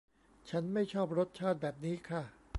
[0.49, 2.23] ฉันไม่ชอบรสชาติแบบนี้ค่ะ